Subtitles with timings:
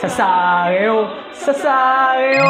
[0.00, 2.48] Sasageo, Sasageo.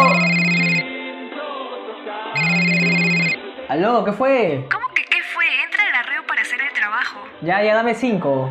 [3.68, 4.68] Aló, ¿qué fue?
[4.70, 5.44] ¿Cómo que qué fue?
[5.64, 7.18] Entra al arreo para hacer el trabajo.
[7.40, 8.48] Ya, ya dame cinco.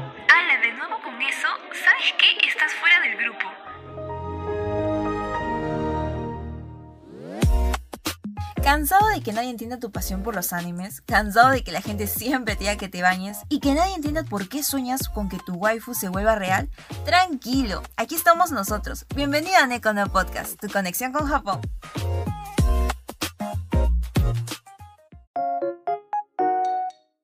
[8.70, 11.01] ¿Cansado de que nadie entienda tu pasión por los animes?
[11.01, 13.39] ¿Cansado de que la gente siempre te diga que te bañes?
[13.49, 16.69] ¿Y que nadie entienda por qué sueñas con que tu waifu se vuelva real?
[17.04, 19.07] Tranquilo, aquí estamos nosotros.
[19.15, 21.61] Bienvenido a Nekono Podcast, tu conexión con Japón.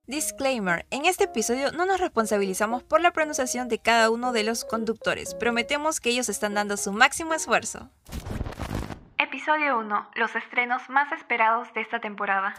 [0.08, 4.66] Disclaimer, en este episodio no nos responsabilizamos por la pronunciación de cada uno de los
[4.66, 7.92] conductores, prometemos que ellos están dando su máximo esfuerzo.
[9.26, 10.10] Episodio 1.
[10.14, 12.54] Los estrenos más esperados de esta temporada.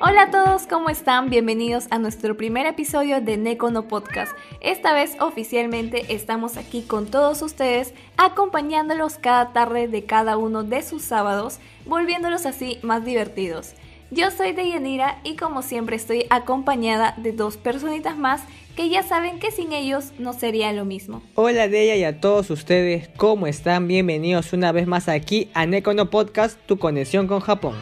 [0.00, 1.28] Hola a todos, ¿cómo están?
[1.28, 4.32] Bienvenidos a nuestro primer episodio de Nekono Podcast.
[4.62, 10.80] Esta vez oficialmente estamos aquí con todos ustedes, acompañándolos cada tarde de cada uno de
[10.80, 13.74] sus sábados, volviéndolos así más divertidos.
[14.14, 18.42] Yo soy Deyanira y como siempre estoy acompañada de dos personitas más
[18.76, 21.22] que ya saben que sin ellos no sería lo mismo.
[21.34, 23.86] Hola Deya y a todos ustedes, ¿cómo están?
[23.86, 27.74] Bienvenidos una vez más aquí a Nekono Podcast, tu conexión con Japón.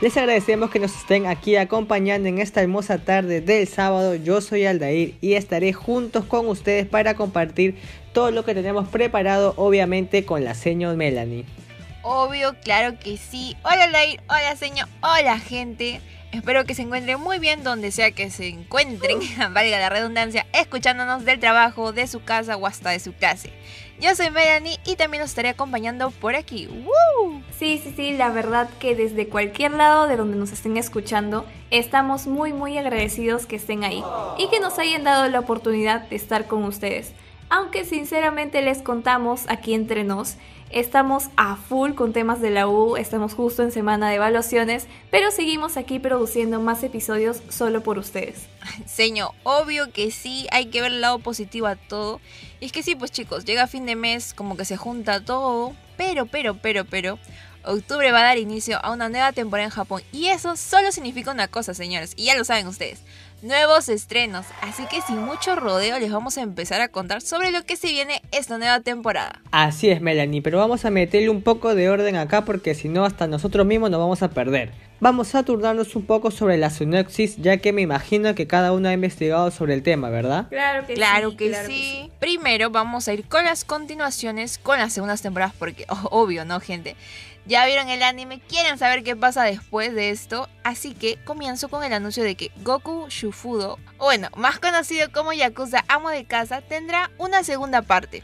[0.00, 4.16] Les agradecemos que nos estén aquí acompañando en esta hermosa tarde del sábado.
[4.16, 7.76] Yo soy Aldair y estaré juntos con ustedes para compartir
[8.12, 11.44] todo lo que tenemos preparado, obviamente con la señor Melanie.
[12.02, 13.56] Obvio, claro que sí.
[13.62, 16.00] Hola Aldair, hola señor, hola gente.
[16.32, 19.18] Espero que se encuentren muy bien donde sea que se encuentren,
[19.52, 23.52] valga la redundancia, escuchándonos del trabajo, de su casa o hasta de su clase.
[24.00, 26.66] Yo soy Melanie y también los estaré acompañando por aquí.
[26.68, 27.42] ¡Woo!
[27.58, 32.26] Sí, sí, sí, la verdad que desde cualquier lado de donde nos estén escuchando, estamos
[32.26, 34.02] muy, muy agradecidos que estén ahí
[34.38, 37.12] y que nos hayan dado la oportunidad de estar con ustedes.
[37.50, 40.36] Aunque sinceramente les contamos aquí entre nos,
[40.72, 45.30] estamos a full con temas de la U, estamos justo en semana de evaluaciones, pero
[45.30, 48.48] seguimos aquí produciendo más episodios solo por ustedes.
[48.86, 52.20] Señor, obvio que sí, hay que ver el lado positivo a todo.
[52.60, 55.74] Y es que sí, pues chicos, llega fin de mes, como que se junta todo,
[55.96, 57.18] pero, pero, pero, pero,
[57.64, 60.02] octubre va a dar inicio a una nueva temporada en Japón.
[60.12, 63.02] Y eso solo significa una cosa, señores, y ya lo saben ustedes
[63.42, 64.46] nuevos estrenos.
[64.60, 67.88] Así que sin mucho rodeo les vamos a empezar a contar sobre lo que se
[67.88, 69.40] viene esta nueva temporada.
[69.50, 73.04] Así es, Melanie, pero vamos a meterle un poco de orden acá porque si no
[73.04, 74.70] hasta nosotros mismos nos vamos a perder.
[75.00, 78.88] Vamos a turnarnos un poco sobre la sinopsis, ya que me imagino que cada uno
[78.88, 80.46] ha investigado sobre el tema, ¿verdad?
[80.48, 81.36] Claro que Claro sí.
[81.36, 82.10] que claro sí.
[82.20, 86.60] Primero vamos a ir con las continuaciones, con las segundas temporadas, porque oh, obvio, ¿no,
[86.60, 86.94] gente?
[87.44, 91.82] Ya vieron el anime, quieren saber qué pasa después de esto, así que comienzo con
[91.82, 96.60] el anuncio de que Goku Shufudo, o bueno, más conocido como Yakuza Amo de Casa,
[96.60, 98.22] tendrá una segunda parte.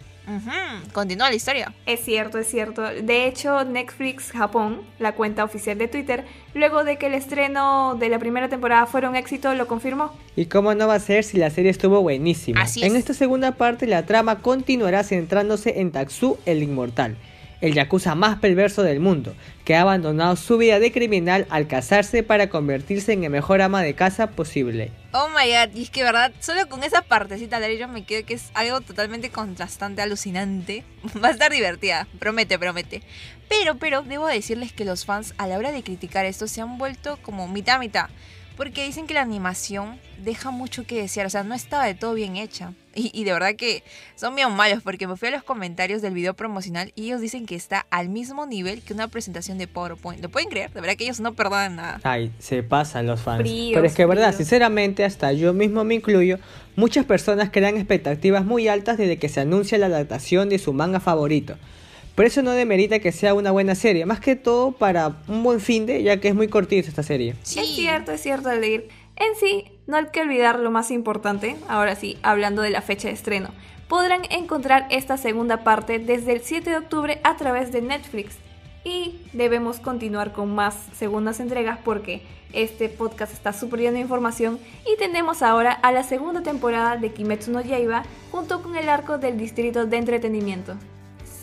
[0.93, 1.73] Continúa la historia.
[1.87, 2.83] Es cierto, es cierto.
[2.83, 8.11] De hecho, Netflix Japón, la cuenta oficial de Twitter, luego de que el estreno de
[8.11, 10.15] la primera temporada fuera un éxito, lo confirmó.
[10.37, 12.61] ¿Y cómo no va a ser si la serie estuvo buenísima?
[12.61, 12.99] Así En es.
[12.99, 17.17] esta segunda parte la trama continuará centrándose en Tatsu el Inmortal,
[17.61, 22.23] el yakuza más perverso del mundo, que ha abandonado su vida de criminal al casarse
[22.23, 24.93] para convertirse en el mejor ama de casa posible.
[25.13, 28.27] Oh my god, y es que verdad, solo con esa partecita de yo me quedo
[28.27, 30.85] que es algo totalmente contrastante, alucinante.
[31.25, 33.03] Va a estar divertida, promete, promete.
[33.49, 36.79] Pero, pero, debo decirles que los fans a la hora de criticar esto se han
[36.79, 38.11] vuelto como mitad mitad.
[38.59, 42.15] Porque dicen que la animación deja mucho que desear, o sea, no estaba de todo
[42.15, 42.75] bien hecha.
[42.93, 43.85] Y, y de verdad que
[44.17, 47.47] son bien malos porque me fui a los comentarios del video promocional y ellos dicen
[47.47, 50.21] que está al mismo nivel que una presentación de PowerPoint.
[50.21, 50.73] ¿Lo pueden creer?
[50.73, 52.01] De verdad que ellos no perdonan nada.
[52.03, 53.43] Ay, se pasan los fans.
[53.43, 56.41] Fríos, Pero es que verdad, sinceramente, hasta yo mismo me incluyo,
[56.75, 60.99] muchas personas crean expectativas muy altas desde que se anuncia la adaptación de su manga
[60.99, 61.57] favorito.
[62.19, 65.61] Por eso no demerita que sea una buena serie, más que todo para un buen
[65.61, 67.37] fin de, ya que es muy cortita esta serie.
[67.45, 67.61] Sí.
[67.61, 68.89] Es cierto, es cierto, Aldeir.
[69.15, 73.07] En sí, no hay que olvidar lo más importante, ahora sí, hablando de la fecha
[73.07, 73.51] de estreno.
[73.87, 78.35] Podrán encontrar esta segunda parte desde el 7 de octubre a través de Netflix.
[78.83, 82.23] Y debemos continuar con más segundas entregas porque
[82.53, 84.59] este podcast está súper lleno de información
[84.93, 89.19] y tenemos ahora a la segunda temporada de Kimetsu no Yaiba junto con el arco
[89.19, 90.75] del distrito de entretenimiento.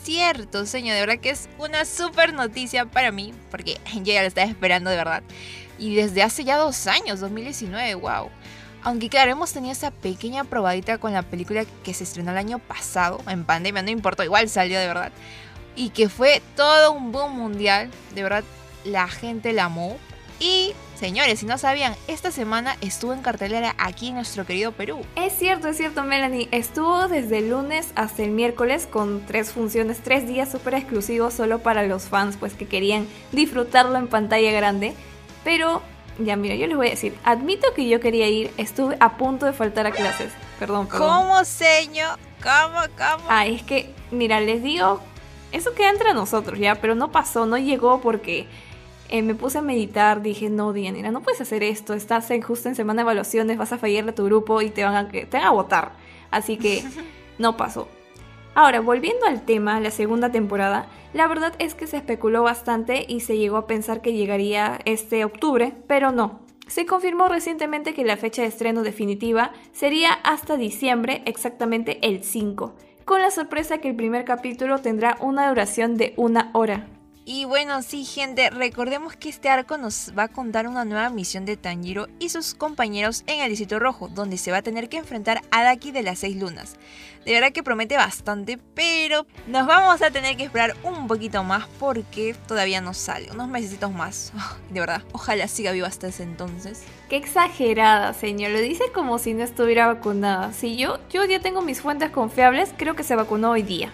[0.06, 4.28] Cierto, señor, de verdad que es una super noticia para mí, porque yo ya lo
[4.28, 5.24] estaba esperando de verdad.
[5.80, 8.30] Y desde hace ya dos años, 2019, wow.
[8.84, 12.60] Aunque claro, hemos tenido esa pequeña probadita con la película que se estrenó el año
[12.60, 15.12] pasado, en pandemia, no importó, igual salió de verdad.
[15.75, 18.44] Y que fue todo un boom mundial, de verdad,
[18.84, 19.98] la gente la amó.
[20.40, 25.01] Y, señores, si no sabían, esta semana estuvo en cartelera aquí en nuestro querido Perú.
[25.15, 26.47] Es cierto, es cierto, Melanie.
[26.51, 31.59] Estuvo desde el lunes hasta el miércoles con tres funciones, tres días súper exclusivos solo
[31.59, 34.94] para los fans, pues que querían disfrutarlo en pantalla grande.
[35.44, 35.81] Pero,
[36.19, 39.45] ya mira, yo les voy a decir, admito que yo quería ir, estuve a punto
[39.45, 40.31] de faltar a clases.
[40.59, 41.07] Perdón, perdón.
[41.07, 42.18] ¿Cómo, señor?
[42.42, 43.25] ¿Cómo, cómo?
[43.30, 45.01] Ah, es que, mira, les digo,
[45.51, 48.47] eso queda entre nosotros ya, pero no pasó, no llegó porque
[49.10, 52.69] eh, me puse a meditar, dije, no, Dianira, no puedes hacer esto, estás en, justo
[52.69, 55.25] en semana de evaluaciones, vas a fallarle a tu grupo y te van a, te
[55.31, 55.94] van a votar.
[56.31, 56.84] Así que
[57.38, 57.88] no pasó.
[58.56, 63.19] Ahora, volviendo al tema, la segunda temporada, la verdad es que se especuló bastante y
[63.19, 66.40] se llegó a pensar que llegaría este octubre, pero no.
[66.68, 72.74] Se confirmó recientemente que la fecha de estreno definitiva sería hasta diciembre, exactamente el 5,
[73.04, 76.88] con la sorpresa que el primer capítulo tendrá una duración de una hora.
[77.27, 81.44] Y bueno, sí, gente, recordemos que este arco nos va a contar una nueva misión
[81.44, 84.98] de Tanjiro y sus compañeros en el Distrito Rojo, donde se va a tener que
[84.98, 86.75] enfrentar a Daki de las Seis Lunas.
[87.25, 91.66] De verdad que promete bastante, pero nos vamos a tener que esperar un poquito más
[91.80, 94.31] porque todavía no sale, unos meses más.
[94.69, 96.83] De verdad, ojalá siga viva hasta ese entonces.
[97.10, 98.51] Qué exagerada, señor.
[98.51, 100.54] Lo dice como si no estuviera vacunada.
[100.54, 103.92] Si yo, yo ya tengo mis fuentes confiables, creo que se vacunó hoy día.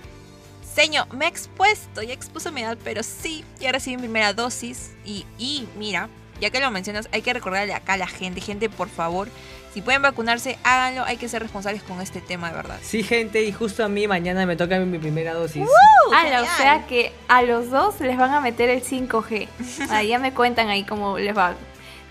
[0.73, 4.91] Señor, me he expuesto, ya expuso mi edad, pero sí, ya recibí mi primera dosis.
[5.03, 6.09] Y, y mira,
[6.39, 9.27] ya que lo mencionas, hay que recordarle acá a la gente, gente, por favor,
[9.73, 12.77] si pueden vacunarse, háganlo, hay que ser responsables con este tema, de verdad.
[12.81, 15.65] Sí, gente, y justo a mí mañana me toca mi primera dosis.
[16.13, 19.47] Ah, o sea que a los dos les van a meter el 5G.
[19.89, 21.55] Ahí ya me cuentan ahí cómo les va.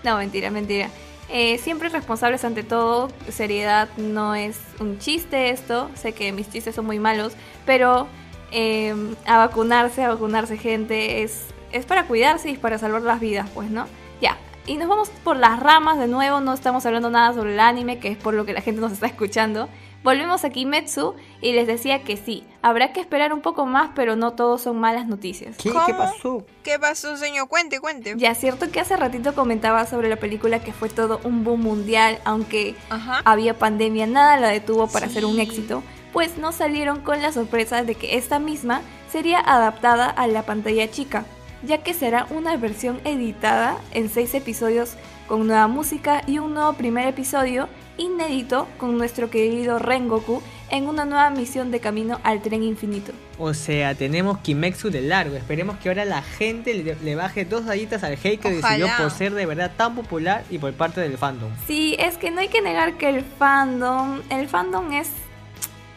[0.03, 0.89] No, mentira, mentira.
[1.29, 6.75] Eh, siempre responsables ante todo, seriedad no es un chiste esto, sé que mis chistes
[6.75, 7.33] son muy malos,
[7.65, 8.07] pero
[8.51, 13.49] Em, a vacunarse, a vacunarse gente, es, es para cuidarse y para salvar las vidas,
[13.53, 13.87] pues, ¿no?
[14.19, 14.37] Ya,
[14.67, 17.99] y nos vamos por las ramas de nuevo, no estamos hablando nada sobre el anime,
[17.99, 19.69] que es por lo que la gente nos está escuchando.
[20.03, 24.17] Volvemos a Kimetsu y les decía que sí, habrá que esperar un poco más, pero
[24.17, 25.55] no todos son malas noticias.
[25.57, 26.43] ¿Qué, ¿Qué pasó?
[26.63, 27.47] ¿Qué pasó, señor?
[27.47, 28.15] Cuente, cuente.
[28.17, 32.19] Ya, cierto que hace ratito comentaba sobre la película que fue todo un boom mundial,
[32.25, 32.75] aunque
[33.23, 35.83] había pandemia, nada la detuvo para ser un éxito
[36.13, 38.81] pues no salieron con la sorpresa de que esta misma
[39.11, 41.25] sería adaptada a la pantalla chica,
[41.63, 44.95] ya que será una versión editada en seis episodios
[45.27, 51.05] con nueva música y un nuevo primer episodio inédito con nuestro querido Rengoku en una
[51.05, 53.11] nueva misión de camino al tren infinito.
[53.37, 55.35] O sea, tenemos Kimetsu de largo.
[55.35, 59.33] Esperemos que ahora la gente le, baje dos rayitas al hate que decidió por ser
[59.33, 61.51] de verdad tan popular y por parte del fandom.
[61.67, 65.09] Sí, es que no hay que negar que el fandom, el fandom es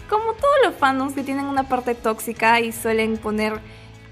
[0.08, 3.60] como todos los fandoms que tienen una parte tóxica y suelen poner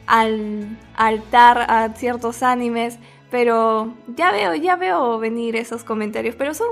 [0.06, 2.99] al altar a ciertos animes,
[3.31, 6.69] pero ya veo, ya veo venir esos comentarios, pero son,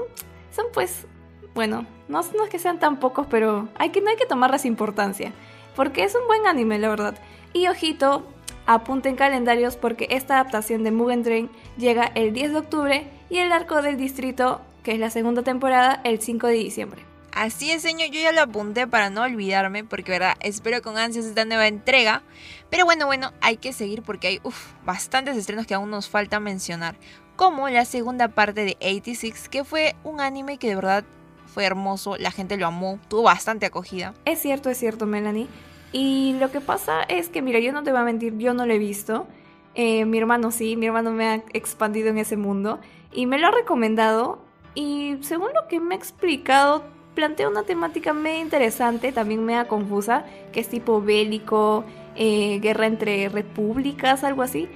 [0.51, 1.07] son pues,
[1.55, 5.33] bueno, no, es que sean tan pocos, pero hay que, no hay que tomarles importancia,
[5.75, 7.19] porque es un buen anime, la verdad.
[7.53, 8.27] Y ojito,
[8.67, 13.53] apunten calendarios porque esta adaptación de Mugen Train llega el 10 de octubre y el
[13.53, 17.10] arco del distrito, que es la segunda temporada, el 5 de diciembre.
[17.41, 21.25] Así es, señor, yo ya lo apunté para no olvidarme, porque verdad, espero con ansias
[21.25, 22.23] esta nueva entrega.
[22.69, 24.41] Pero bueno, bueno, hay que seguir porque hay
[24.85, 26.97] bastantes estrenos que aún nos falta mencionar.
[27.37, 31.03] Como la segunda parte de 86, que fue un anime que de verdad
[31.47, 34.13] fue hermoso, la gente lo amó, tuvo bastante acogida.
[34.27, 35.49] Es cierto, es cierto, Melanie.
[35.93, 38.67] Y lo que pasa es que, mira, yo no te voy a mentir, yo no
[38.67, 39.27] lo he visto.
[39.75, 42.81] Eh, mi hermano sí, mi hermano me ha expandido en ese mundo
[43.15, 44.45] y me lo ha recomendado.
[44.75, 50.25] Y según lo que me ha explicado, plantea una temática medio interesante, también media confusa,
[50.53, 51.85] que es tipo bélico,
[52.17, 54.71] eh, guerra entre repúblicas, algo así.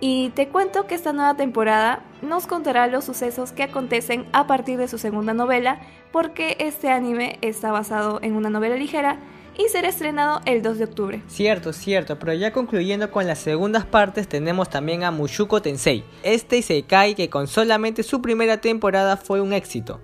[0.00, 4.78] Y te cuento que esta nueva temporada nos contará los sucesos que acontecen a partir
[4.78, 5.78] de su segunda novela,
[6.10, 9.18] porque este anime está basado en una novela ligera
[9.58, 11.22] y será estrenado el 2 de octubre.
[11.26, 16.02] Cierto, cierto, pero ya concluyendo con las segundas partes tenemos también a Mushuko Tensei.
[16.22, 20.00] Este Isekai que con solamente su primera temporada fue un éxito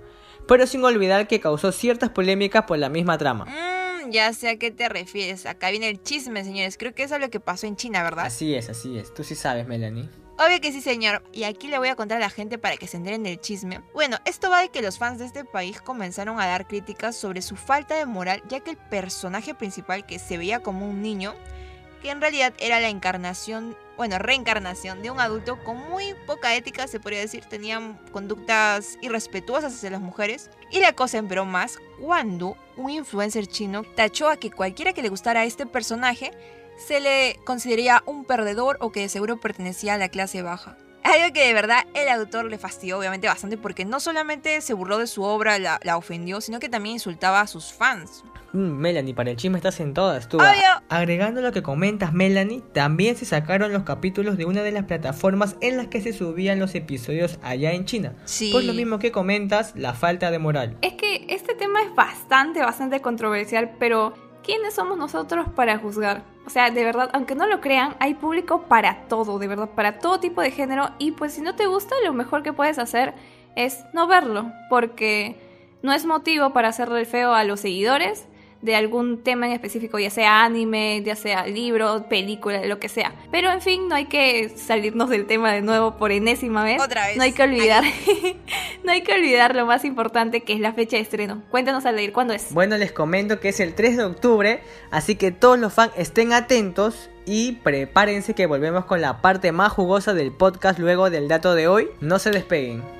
[0.47, 3.45] pero sin olvidar que causó ciertas polémicas por la misma trama.
[3.45, 5.45] Mm, ya sé a qué te refieres.
[5.45, 6.77] Acá viene el chisme, señores.
[6.77, 8.25] Creo que eso es lo que pasó en China, ¿verdad?
[8.25, 9.13] Así es, así es.
[9.13, 10.09] Tú sí sabes, Melanie.
[10.39, 11.23] Obvio que sí, señor.
[11.33, 13.81] Y aquí le voy a contar a la gente para que se enteren del chisme.
[13.93, 17.41] Bueno, esto va de que los fans de este país comenzaron a dar críticas sobre
[17.41, 21.33] su falta de moral, ya que el personaje principal, que se veía como un niño,
[22.01, 26.87] que en realidad era la encarnación bueno, reencarnación de un adulto con muy poca ética,
[26.87, 30.51] se podría decir, tenían conductas irrespetuosas hacia las mujeres.
[30.71, 35.09] Y la cosa empeoró más cuando un influencer chino tachó a que cualquiera que le
[35.09, 36.31] gustara a este personaje
[36.77, 40.77] se le consideraría un perdedor o que de seguro pertenecía a la clase baja.
[41.03, 44.99] Algo que de verdad el autor le fastidió obviamente bastante porque no solamente se burló
[44.99, 48.23] de su obra, la, la ofendió, sino que también insultaba a sus fans.
[48.57, 50.37] Mm, Melanie, para el chisme estás en todas, tú.
[50.37, 50.81] Obvio.
[50.89, 55.57] Agregando lo que comentas, Melanie, también se sacaron los capítulos de una de las plataformas
[55.61, 58.15] en las que se subían los episodios allá en China.
[58.25, 58.49] Sí.
[58.51, 60.75] Pues lo mismo que comentas, la falta de moral.
[60.81, 66.23] Es que este tema es bastante, bastante controversial, pero ¿quiénes somos nosotros para juzgar?
[66.47, 69.99] O sea, de verdad, aunque no lo crean, hay público para todo, de verdad, para
[69.99, 70.89] todo tipo de género.
[70.97, 73.13] Y pues si no te gusta, lo mejor que puedes hacer
[73.55, 75.35] es no verlo, porque
[75.83, 78.27] no es motivo para hacerle el feo a los seguidores
[78.61, 83.13] de algún tema en específico, ya sea anime, ya sea libro, película, lo que sea.
[83.31, 86.81] Pero en fin, no hay que salirnos del tema de nuevo por enésima vez.
[86.81, 87.17] Otra vez.
[87.17, 87.83] No hay que olvidar,
[88.83, 91.43] no hay que olvidar lo más importante que es la fecha de estreno.
[91.49, 92.53] Cuéntanos Aldair, ¿cuándo es?
[92.53, 94.61] Bueno, les comento que es el 3 de octubre,
[94.91, 99.71] así que todos los fans estén atentos y prepárense que volvemos con la parte más
[99.73, 101.89] jugosa del podcast luego del dato de hoy.
[101.99, 102.96] No se despeguen.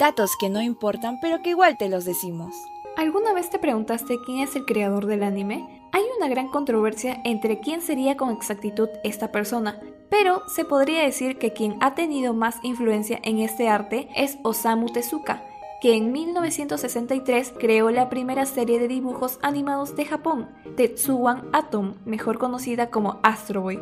[0.00, 2.54] Datos que no importan, pero que igual te los decimos.
[2.96, 5.84] ¿Alguna vez te preguntaste quién es el creador del anime?
[5.92, 9.78] Hay una gran controversia entre quién sería con exactitud esta persona,
[10.08, 14.86] pero se podría decir que quien ha tenido más influencia en este arte es Osamu
[14.86, 15.44] Tezuka,
[15.82, 22.38] que en 1963 creó la primera serie de dibujos animados de Japón, Tetsuwan Atom, mejor
[22.38, 23.78] conocida como Astro Boy.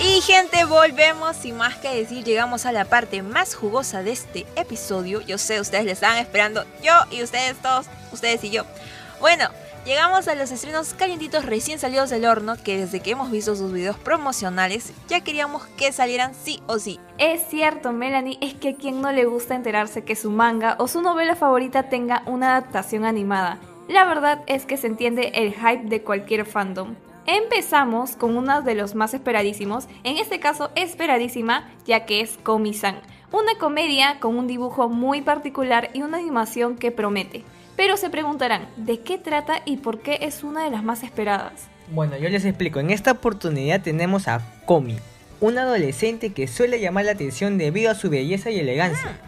[0.00, 4.46] Y gente, volvemos sin más que decir, llegamos a la parte más jugosa de este
[4.56, 5.22] episodio.
[5.22, 8.64] Yo sé, ustedes le estaban esperando, yo y ustedes todos, ustedes y yo.
[9.20, 9.48] Bueno,
[9.86, 13.72] llegamos a los estrenos calientitos recién salidos del horno que desde que hemos visto sus
[13.72, 17.00] videos promocionales ya queríamos que salieran sí o sí.
[17.16, 20.88] Es cierto, Melanie, es que a quien no le gusta enterarse que su manga o
[20.88, 23.58] su novela favorita tenga una adaptación animada.
[23.90, 26.94] La verdad es que se entiende el hype de cualquier fandom.
[27.26, 33.00] Empezamos con uno de los más esperadísimos, en este caso esperadísima, ya que es Komi-san,
[33.32, 37.42] una comedia con un dibujo muy particular y una animación que promete.
[37.74, 41.66] Pero se preguntarán, ¿de qué trata y por qué es una de las más esperadas?
[41.90, 42.78] Bueno, yo les explico.
[42.78, 44.98] En esta oportunidad tenemos a Komi,
[45.40, 49.18] un adolescente que suele llamar la atención debido a su belleza y elegancia.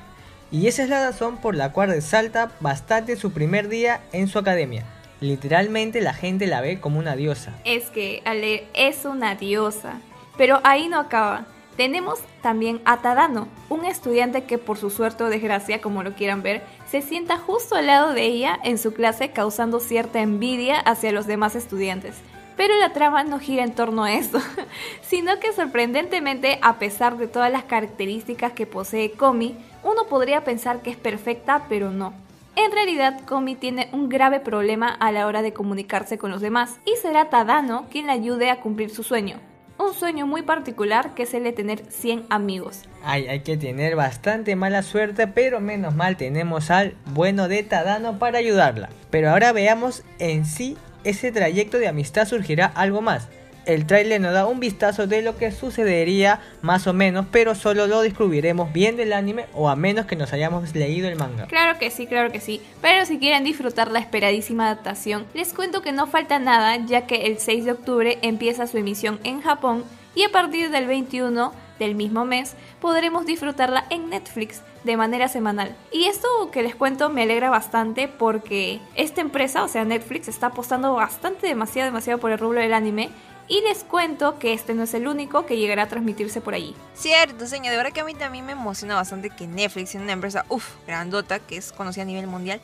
[0.52, 4.38] Y esa es la razón por la cual resalta bastante su primer día en su
[4.38, 4.84] academia.
[5.20, 7.54] Literalmente la gente la ve como una diosa.
[7.64, 9.94] Es que Ale es una diosa.
[10.36, 11.46] Pero ahí no acaba.
[11.76, 16.42] Tenemos también a Tadano, un estudiante que por su suerte o desgracia, como lo quieran
[16.42, 21.12] ver, se sienta justo al lado de ella en su clase causando cierta envidia hacia
[21.12, 22.16] los demás estudiantes.
[22.62, 24.38] Pero la trama no gira en torno a eso,
[25.02, 30.80] sino que sorprendentemente, a pesar de todas las características que posee Komi, uno podría pensar
[30.80, 32.14] que es perfecta, pero no.
[32.54, 36.76] En realidad, Komi tiene un grave problema a la hora de comunicarse con los demás,
[36.84, 39.40] y será Tadano quien le ayude a cumplir su sueño.
[39.76, 42.84] Un sueño muy particular que es el de tener 100 amigos.
[43.02, 48.20] Ay, hay que tener bastante mala suerte, pero menos mal tenemos al bueno de Tadano
[48.20, 48.90] para ayudarla.
[49.10, 53.28] Pero ahora veamos en sí ese trayecto de amistad surgirá algo más.
[53.64, 57.86] El tráiler nos da un vistazo de lo que sucedería más o menos, pero solo
[57.86, 61.46] lo descubriremos viendo el anime o a menos que nos hayamos leído el manga.
[61.46, 62.60] Claro que sí, claro que sí.
[62.80, 67.26] Pero si quieren disfrutar la esperadísima adaptación, les cuento que no falta nada ya que
[67.26, 69.84] el 6 de octubre empieza su emisión en Japón
[70.16, 71.52] y a partir del 21
[71.84, 75.76] del mismo mes podremos disfrutarla en Netflix de manera semanal.
[75.92, 80.48] Y esto que les cuento me alegra bastante porque esta empresa, o sea Netflix, está
[80.48, 83.10] apostando bastante, demasiado, demasiado por el rubro del anime.
[83.48, 86.74] Y les cuento que este no es el único que llegará a transmitirse por allí.
[86.94, 90.12] Cierto, señor, de verdad que a mí también me emociona bastante que Netflix, siendo una
[90.12, 92.60] empresa, uff, grandota, que es conocida a nivel mundial,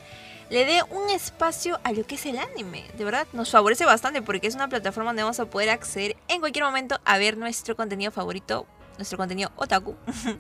[0.51, 2.85] le dé un espacio a lo que es el anime.
[2.97, 6.41] De verdad, nos favorece bastante porque es una plataforma donde vamos a poder acceder en
[6.41, 8.67] cualquier momento a ver nuestro contenido favorito,
[8.99, 9.97] nuestro contenido otaku.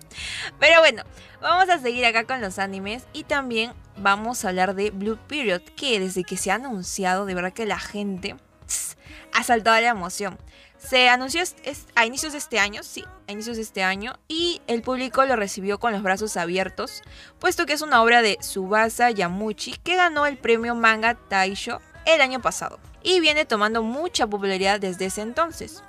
[0.60, 1.02] Pero bueno,
[1.40, 5.62] vamos a seguir acá con los animes y también vamos a hablar de Blue Period,
[5.76, 8.36] que desde que se ha anunciado, de verdad que la gente
[9.32, 10.38] ha saltado la emoción.
[10.78, 11.42] Se anunció
[11.96, 15.34] a inicios de este año, sí, a inicios de este año, y el público lo
[15.34, 17.02] recibió con los brazos abiertos,
[17.40, 22.20] puesto que es una obra de Subasa Yamuchi que ganó el premio Manga Taisho el
[22.20, 22.78] año pasado.
[23.02, 25.82] Y viene tomando mucha popularidad desde ese entonces.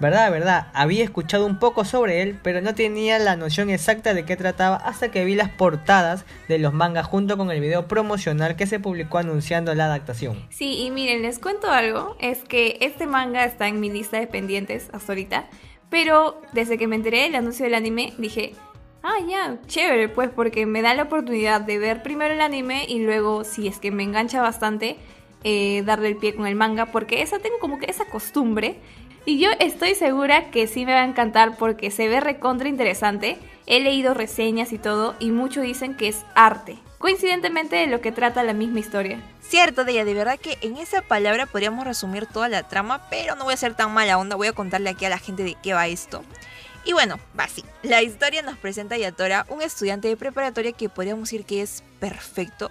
[0.00, 4.24] Verdad, verdad, había escuchado un poco sobre él, pero no tenía la noción exacta de
[4.24, 8.56] qué trataba hasta que vi las portadas de los mangas junto con el video promocional
[8.56, 10.46] que se publicó anunciando la adaptación.
[10.50, 14.26] Sí, y miren, les cuento algo, es que este manga está en mi lista de
[14.26, 15.46] pendientes hasta ahorita,
[15.90, 18.54] pero desde que me enteré del anuncio del anime dije,
[19.02, 23.00] ah, ya, chévere, pues porque me da la oportunidad de ver primero el anime y
[23.00, 24.96] luego, si es que me engancha bastante,
[25.44, 28.76] eh, darle el pie con el manga, porque esa tengo como que esa costumbre.
[29.24, 33.38] Y yo estoy segura que sí me va a encantar porque se ve recontra interesante.
[33.66, 36.78] He leído reseñas y todo y muchos dicen que es arte.
[36.98, 39.20] Coincidentemente de lo que trata la misma historia.
[39.40, 43.44] Cierto, Deya, de verdad que en esa palabra podríamos resumir toda la trama, pero no
[43.44, 45.74] voy a ser tan mala onda, voy a contarle aquí a la gente de qué
[45.74, 46.22] va esto.
[46.84, 47.64] Y bueno, va así.
[47.82, 51.84] La historia nos presenta a Yatora, un estudiante de preparatoria que podríamos decir que es
[52.00, 52.70] perfecto.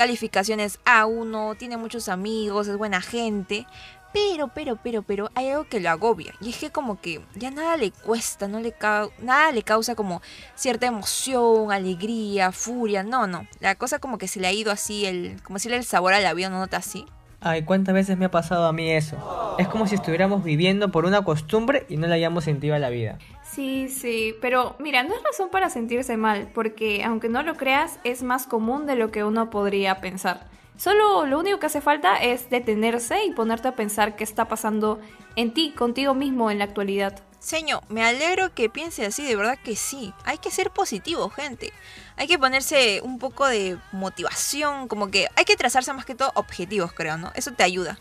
[0.00, 3.66] Calificaciones A1, tiene muchos amigos, es buena gente.
[4.14, 6.32] Pero, pero, pero, pero, hay algo que lo agobia.
[6.40, 8.74] Y es que como que ya nada le cuesta, no le
[9.18, 10.22] nada le causa como
[10.54, 13.02] cierta emoción, alegría, furia.
[13.02, 13.46] No, no.
[13.60, 16.20] La cosa como que se le ha ido así, el, como decirle el sabor a
[16.20, 17.04] la vida, ¿no nota así?
[17.42, 19.16] Ay, cuántas veces me ha pasado a mí eso.
[19.58, 22.90] Es como si estuviéramos viviendo por una costumbre y no la hayamos sentido a la
[22.90, 23.18] vida.
[23.42, 27.98] Sí, sí, pero mira, no es razón para sentirse mal, porque aunque no lo creas,
[28.04, 30.48] es más común de lo que uno podría pensar.
[30.76, 35.00] Solo lo único que hace falta es detenerse y ponerte a pensar qué está pasando
[35.34, 37.22] en ti, contigo mismo en la actualidad.
[37.38, 40.12] Señor, me alegro que piense así, de verdad que sí.
[40.24, 41.72] Hay que ser positivo, gente.
[42.20, 46.30] Hay que ponerse un poco de motivación, como que hay que trazarse más que todo
[46.34, 47.32] objetivos, creo, ¿no?
[47.34, 47.98] Eso te ayuda.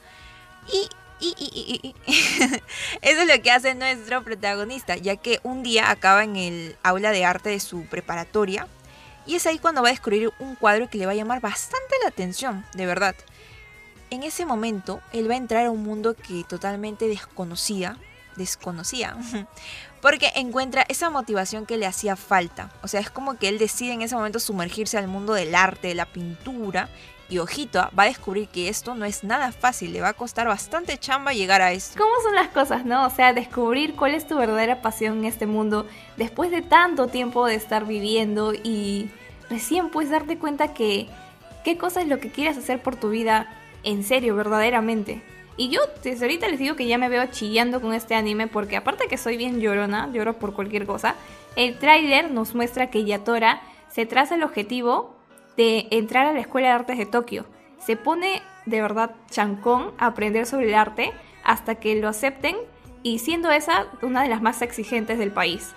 [0.67, 0.89] Y,
[1.21, 1.95] y, y, y,
[3.01, 7.11] eso es lo que hace nuestro protagonista, ya que un día acaba en el aula
[7.11, 8.67] de arte de su preparatoria
[9.25, 11.95] y es ahí cuando va a descubrir un cuadro que le va a llamar bastante
[12.03, 13.15] la atención, de verdad.
[14.09, 17.95] En ese momento, él va a entrar a un mundo que totalmente desconocía,
[18.35, 19.15] desconocía,
[20.01, 22.71] porque encuentra esa motivación que le hacía falta.
[22.81, 25.89] O sea, es como que él decide en ese momento sumergirse al mundo del arte,
[25.89, 26.89] de la pintura,
[27.29, 30.47] y ojito, va a descubrir que esto no es nada fácil, le va a costar
[30.47, 31.99] bastante chamba llegar a esto.
[31.99, 33.05] ¿Cómo son las cosas, no?
[33.05, 35.85] O sea, descubrir cuál es tu verdadera pasión en este mundo
[36.17, 39.11] después de tanto tiempo de estar viviendo y
[39.47, 41.07] recién puedes darte cuenta que
[41.63, 43.47] qué cosa es lo que quieres hacer por tu vida
[43.83, 45.21] en serio, verdaderamente.
[45.59, 48.77] Y yo desde ahorita les digo que ya me veo chillando con este anime porque
[48.77, 51.15] aparte que soy bien llorona, lloro por cualquier cosa,
[51.57, 55.17] el tráiler nos muestra que Yatora se traza el objetivo
[55.57, 57.45] de entrar a la Escuela de Artes de Tokio.
[57.77, 61.11] Se pone de verdad chancón a aprender sobre el arte
[61.43, 62.55] hasta que lo acepten
[63.03, 65.73] y siendo esa una de las más exigentes del país.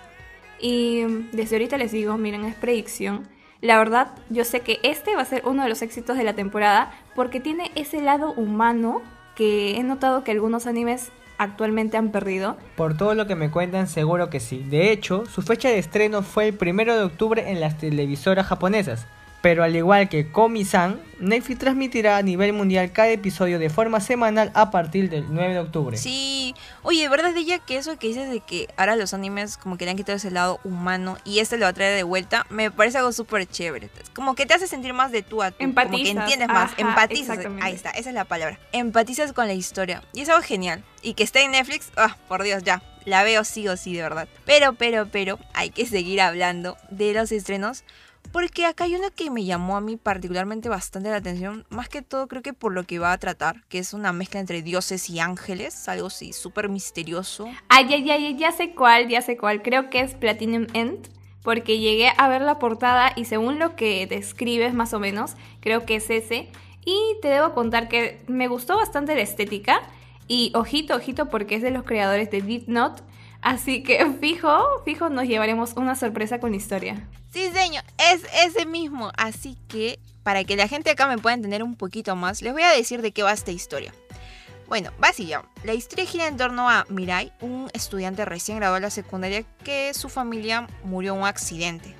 [0.61, 3.27] Y desde ahorita les digo, miren, es predicción.
[3.59, 6.35] La verdad, yo sé que este va a ser uno de los éxitos de la
[6.35, 9.01] temporada porque tiene ese lado humano
[9.35, 12.57] que he notado que algunos animes actualmente han perdido.
[12.75, 14.63] Por todo lo que me cuentan, seguro que sí.
[14.69, 19.07] De hecho, su fecha de estreno fue el primero de octubre en las televisoras japonesas.
[19.41, 24.51] Pero al igual que Komi-san, Netflix transmitirá a nivel mundial cada episodio de forma semanal
[24.53, 25.97] a partir del 9 de octubre.
[25.97, 29.77] Sí, oye, de verdad, ella que eso que dices de que ahora los animes como
[29.77, 32.45] que le han quitado ese lado humano y este lo va a traer de vuelta,
[32.49, 33.89] me parece algo súper chévere.
[34.13, 36.73] Como que te hace sentir más de tú a tú, como que Empatizas, entiendes más,
[36.73, 37.39] ajá, empatizas.
[37.61, 38.59] Ahí está, esa es la palabra.
[38.71, 40.83] Empatizas con la historia y es algo genial.
[41.01, 44.03] Y que esté en Netflix, ah, por Dios, ya, la veo sí o sí, de
[44.03, 44.27] verdad.
[44.45, 47.83] Pero, pero, pero, hay que seguir hablando de los estrenos.
[48.33, 52.01] Porque acá hay uno que me llamó a mí particularmente bastante la atención, más que
[52.01, 55.07] todo creo que por lo que va a tratar, que es una mezcla entre dioses
[55.11, 57.47] y ángeles, algo así súper misterioso.
[57.69, 59.61] Ay, ay, ay, ya sé cuál, ya sé cuál.
[59.61, 61.09] Creo que es Platinum End.
[61.43, 65.85] Porque llegué a ver la portada y según lo que describes más o menos, creo
[65.85, 66.49] que es ese.
[66.85, 69.81] Y te debo contar que me gustó bastante la estética.
[70.27, 73.03] Y ojito, ojito, porque es de los creadores de Deep Note.
[73.43, 74.49] Así que fijo,
[74.85, 77.07] fijo, nos llevaremos una sorpresa con la historia.
[77.31, 79.11] Sí, señor, es ese mismo.
[79.17, 82.63] Así que, para que la gente acá me pueda entender un poquito más, les voy
[82.63, 83.93] a decir de qué va esta historia.
[84.69, 85.43] Bueno, ya.
[85.65, 89.93] La historia gira en torno a Mirai, un estudiante recién graduado de la secundaria que
[89.93, 91.95] su familia murió en un accidente.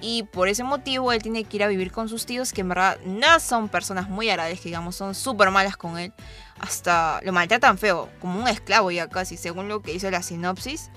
[0.00, 2.68] Y por ese motivo él tiene que ir a vivir con sus tíos, que en
[2.70, 6.12] verdad no son personas muy agradables, que digamos, son súper malas con él.
[6.60, 10.90] Hasta lo maltratan feo, como un esclavo ya casi, según lo que hizo la sinopsis.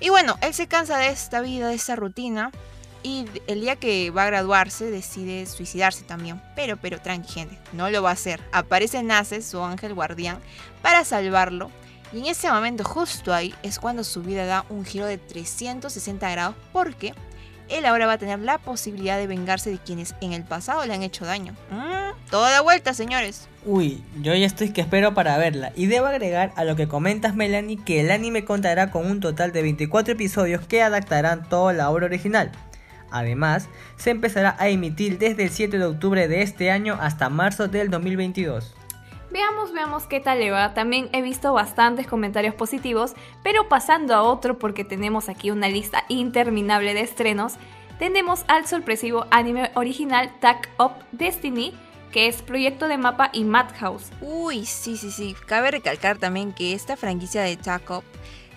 [0.00, 2.50] Y bueno, él se cansa de esta vida, de esta rutina,
[3.02, 6.42] y el día que va a graduarse decide suicidarse también.
[6.56, 8.40] Pero, pero tranqui gente, no lo va a hacer.
[8.52, 10.38] Aparece Nace, su ángel guardián,
[10.82, 11.70] para salvarlo.
[12.12, 16.30] Y en ese momento, justo ahí, es cuando su vida da un giro de 360
[16.30, 17.14] grados porque
[17.68, 20.94] él ahora va a tener la posibilidad de vengarse de quienes en el pasado le
[20.94, 21.54] han hecho daño.
[22.28, 23.48] Toda la vuelta, señores.
[23.64, 25.72] Uy, yo ya estoy que espero para verla.
[25.74, 29.52] Y debo agregar a lo que comentas, Melanie, que el anime contará con un total
[29.52, 32.52] de 24 episodios que adaptarán toda la obra original.
[33.10, 37.68] Además, se empezará a emitir desde el 7 de octubre de este año hasta marzo
[37.68, 38.74] del 2022.
[39.30, 40.72] Veamos, veamos qué tal le va.
[40.72, 46.04] También he visto bastantes comentarios positivos, pero pasando a otro porque tenemos aquí una lista
[46.08, 47.54] interminable de estrenos,
[47.98, 51.74] tenemos al sorpresivo anime original Tag Up Destiny,
[52.12, 54.10] que es proyecto de mapa y Madhouse.
[54.20, 55.34] Uy, sí, sí, sí.
[55.46, 58.02] Cabe recalcar también que esta franquicia de Taco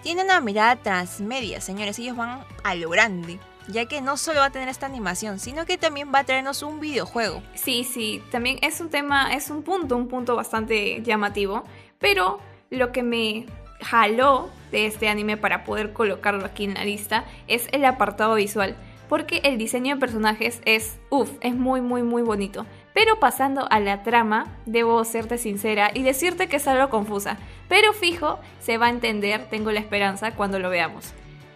[0.04, 2.00] tiene una mirada transmedia, señores.
[2.00, 3.40] Ellos van a lo grande.
[3.68, 6.64] Ya que no solo va a tener esta animación, sino que también va a traernos
[6.64, 7.44] un videojuego.
[7.54, 11.64] Sí, sí, también es un tema, es un punto, un punto bastante llamativo,
[12.00, 12.40] pero
[12.72, 13.46] lo que me
[13.82, 18.76] jaló de este anime para poder colocarlo aquí en la lista es el apartado visual,
[19.08, 22.66] porque el diseño de personajes es, uff, es muy, muy, muy bonito.
[22.94, 27.38] Pero pasando a la trama, debo serte sincera y decirte que es algo confusa,
[27.70, 31.14] pero fijo, se va a entender, tengo la esperanza, cuando lo veamos.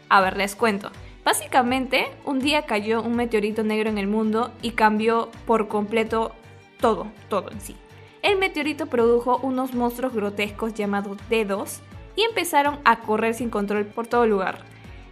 [0.09, 0.91] A ver, les cuento.
[1.25, 6.33] Básicamente, un día cayó un meteorito negro en el mundo y cambió por completo
[6.79, 7.75] todo, todo en sí.
[8.21, 11.81] El meteorito produjo unos monstruos grotescos llamados dedos
[12.15, 14.59] y empezaron a correr sin control por todo lugar.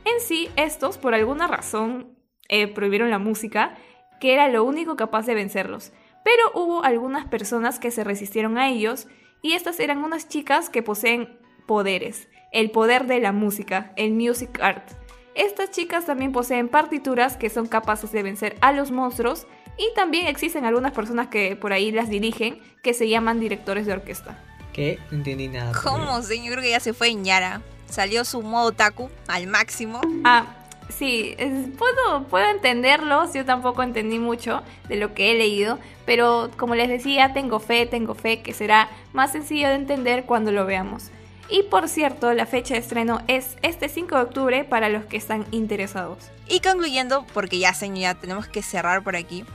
[0.06, 2.16] En sí, estos, por alguna razón,
[2.48, 3.76] eh, prohibieron la música,
[4.20, 5.92] que era lo único capaz de vencerlos.
[6.24, 9.08] Pero hubo algunas personas que se resistieron a ellos
[9.42, 14.60] y estas eran unas chicas que poseen poderes, el poder de la música, el music
[14.62, 14.92] art.
[15.36, 20.28] Estas chicas también poseen partituras que son capaces de vencer a los monstruos y también
[20.28, 24.40] existen algunas personas que por ahí las dirigen que se llaman directores de orquesta.
[24.72, 25.72] Que no entendí nada.
[25.84, 26.20] ¿Cómo?
[26.22, 27.62] Creo que ya se fue en Yara.
[27.90, 30.02] Salió su modo taku al máximo.
[30.24, 31.36] Ah, sí,
[31.78, 36.90] puedo, puedo entenderlos, yo tampoco entendí mucho de lo que he leído, pero como les
[36.90, 41.10] decía, tengo fe, tengo fe que será más sencillo de entender cuando lo veamos.
[41.50, 45.18] Y por cierto, la fecha de estreno es este 5 de octubre para los que
[45.18, 46.18] están interesados.
[46.48, 49.46] Y concluyendo, porque ya señor, tenemos que cerrar por aquí.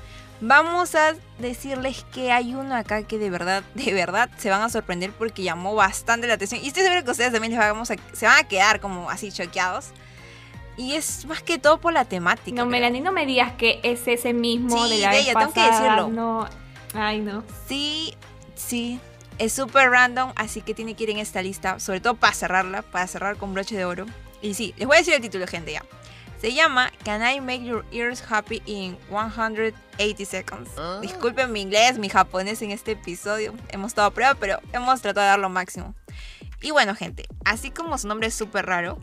[0.40, 4.68] Vamos a decirles que hay uno acá que de verdad, de verdad se van a
[4.68, 6.60] sorprender porque llamó bastante la atención.
[6.62, 9.32] Y estoy seguro que ustedes también les vamos a- se van a quedar como así
[9.32, 9.86] choqueados.
[10.78, 12.56] Y es más que todo por la temática.
[12.56, 12.70] No, creo.
[12.70, 15.52] Melanie, no me digas que es ese mismo Sí, de la de vez ella, tengo
[15.52, 16.08] que decirlo.
[16.08, 16.48] No,
[16.94, 17.42] ay no.
[17.66, 18.14] Sí,
[18.54, 19.00] sí.
[19.38, 22.82] Es súper random, así que tiene que ir en esta lista, sobre todo para cerrarla,
[22.82, 24.06] para cerrar con broche de oro.
[24.40, 25.84] Y sí, les voy a decir el título, gente, ya.
[26.40, 30.70] Se llama Can I Make Your Ears Happy in 180 Seconds?
[31.02, 33.52] Disculpen mi inglés, mi japonés en este episodio.
[33.70, 35.96] Hemos estado a prueba, pero hemos tratado de dar lo máximo.
[36.62, 38.98] Y bueno, gente, así como su nombre es súper raro,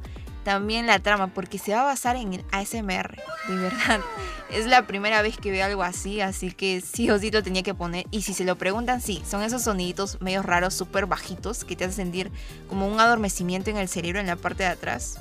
[0.46, 3.18] también la trama, porque se va a basar en el ASMR.
[3.50, 4.00] De verdad,
[4.52, 7.64] es la primera vez que veo algo así, así que sí o sí lo tenía
[7.64, 8.06] que poner.
[8.12, 11.84] Y si se lo preguntan, sí, son esos soniditos medio raros, súper bajitos, que te
[11.84, 12.32] hacen sentir
[12.70, 15.20] como un adormecimiento en el cerebro en la parte de atrás.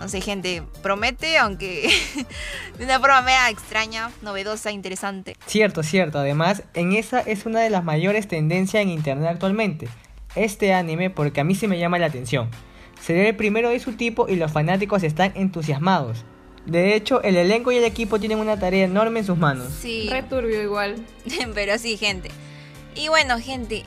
[0.00, 1.88] No sé, gente, promete, aunque
[2.78, 5.36] de una forma media extraña, novedosa, interesante.
[5.46, 6.18] Cierto, cierto.
[6.18, 9.88] Además, en esa es una de las mayores tendencias en internet actualmente.
[10.34, 12.50] Este anime porque a mí se me llama la atención.
[13.06, 16.24] Será el primero de su tipo y los fanáticos están entusiasmados.
[16.64, 19.68] De hecho, el elenco y el equipo tienen una tarea enorme en sus manos.
[19.80, 20.08] Sí.
[20.10, 20.96] Re turbio igual.
[21.54, 22.32] Pero sí, gente.
[22.96, 23.84] Y bueno, gente,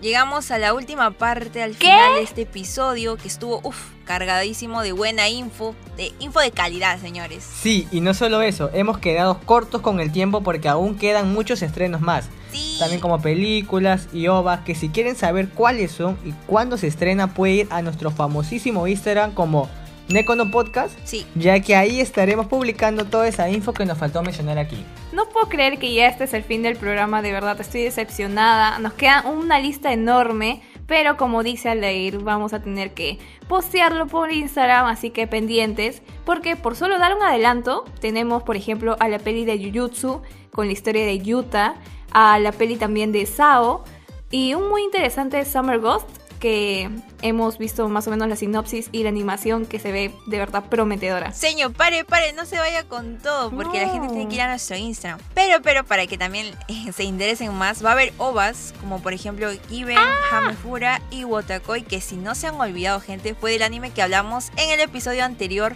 [0.00, 4.92] llegamos a la última parte al final de este episodio que estuvo, uff, cargadísimo de
[4.92, 7.42] buena info, de info de calidad, señores.
[7.42, 11.62] Sí, y no solo eso, hemos quedado cortos con el tiempo porque aún quedan muchos
[11.62, 12.28] estrenos más.
[12.52, 12.76] Sí.
[12.78, 17.34] También como películas y ovas que si quieren saber cuáles son y cuándo se estrena
[17.34, 19.68] puede ir a nuestro famosísimo Instagram como
[20.08, 21.24] Necono Podcast, Sí.
[21.34, 24.84] ya que ahí estaremos publicando toda esa info que nos faltó mencionar aquí.
[25.12, 28.78] No puedo creer que ya este es el fin del programa, de verdad estoy decepcionada.
[28.80, 34.32] Nos queda una lista enorme, pero como dice Aldair, vamos a tener que postearlo por
[34.32, 39.18] Instagram, así que pendientes, porque por solo dar un adelanto, tenemos por ejemplo a la
[39.18, 40.20] peli de Jujutsu
[40.52, 41.76] con la historia de Yuta,
[42.12, 43.84] a la peli también de Sao
[44.30, 49.04] y un muy interesante Summer Ghost que hemos visto más o menos la sinopsis y
[49.04, 51.32] la animación que se ve de verdad prometedora.
[51.32, 54.12] Señor, pare, pare, no se vaya con todo, porque la gente No.
[54.12, 55.20] tiene que ir a nuestro Instagram.
[55.34, 59.12] Pero, pero, para que también eh, se interesen más, va a haber ovas, como por
[59.12, 59.96] ejemplo Given,
[60.32, 64.50] Hamefura y Wotakoi, que si no se han olvidado, gente, fue del anime que hablamos
[64.56, 65.74] en el episodio anterior,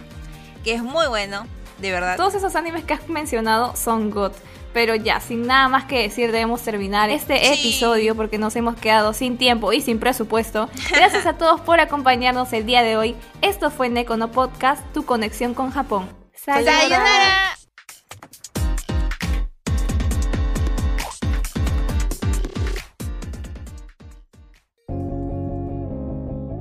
[0.65, 1.47] que es muy bueno,
[1.77, 2.17] de verdad.
[2.17, 4.33] Todos esos animes que has mencionado son God.
[4.73, 7.59] Pero ya, sin nada más que decir, debemos terminar este Sí.
[7.59, 10.69] episodio porque nos hemos quedado sin tiempo y sin presupuesto.
[10.91, 13.15] Gracias a todos por acompañarnos el día de hoy.
[13.41, 16.09] Esto fue Nekono Podcast, tu conexión con Japón.
[16.35, 17.46] ¡Sayonara!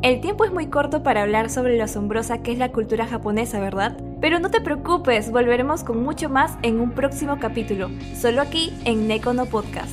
[0.06, 3.58] El tiempo es muy corto para hablar sobre lo asombrosa que es la cultura japonesa,
[3.58, 3.96] ¿verdad?
[4.20, 9.08] Pero no te preocupes, volveremos con mucho más en un próximo capítulo, solo aquí en
[9.08, 9.92] Nekono Podcast.